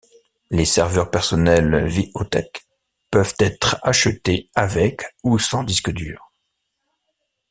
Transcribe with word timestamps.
Les 0.49 0.65
serveurs 0.65 1.11
personnels 1.11 1.85
Ve-hotech 1.87 2.65
peuvent 3.11 3.35
être 3.37 3.77
achetés 3.83 4.49
avec 4.55 5.03
ou 5.21 5.37
sans 5.37 5.61
disques 5.63 5.91
durs. 5.91 6.33